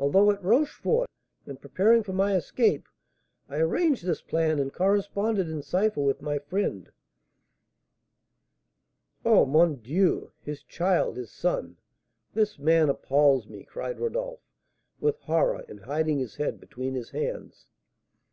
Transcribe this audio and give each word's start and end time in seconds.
Although 0.00 0.32
at 0.32 0.42
Rochefort, 0.42 1.08
and 1.46 1.60
preparing 1.60 2.02
for 2.02 2.12
my 2.12 2.34
escape, 2.34 2.88
I 3.48 3.58
arranged 3.58 4.04
this 4.04 4.20
plan 4.20 4.58
and 4.58 4.72
corresponded 4.72 5.48
in 5.48 5.62
cipher 5.62 6.00
with 6.00 6.20
my 6.20 6.40
friend" 6.40 6.90
"Oh, 9.24 9.46
mon 9.46 9.76
Dieu! 9.76 10.32
his 10.42 10.64
child! 10.64 11.16
his 11.16 11.30
son! 11.30 11.76
This 12.32 12.58
man 12.58 12.88
appals 12.90 13.46
me!" 13.46 13.62
cried 13.62 14.00
Rodolph, 14.00 14.40
with 14.98 15.14
horror, 15.20 15.64
and 15.68 15.78
hiding 15.84 16.18
his 16.18 16.34
head 16.34 16.58
between 16.58 16.94
his 16.96 17.10
hands. 17.10 17.66